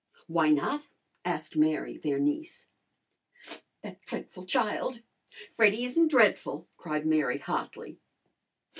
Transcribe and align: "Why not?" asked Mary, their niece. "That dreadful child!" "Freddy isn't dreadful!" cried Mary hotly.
"Why 0.25 0.49
not?" 0.49 0.87
asked 1.23 1.55
Mary, 1.55 1.95
their 1.99 2.17
niece. 2.17 2.65
"That 3.83 4.01
dreadful 4.01 4.47
child!" 4.47 5.01
"Freddy 5.51 5.85
isn't 5.85 6.07
dreadful!" 6.09 6.67
cried 6.75 7.05
Mary 7.05 7.37
hotly. 7.37 7.99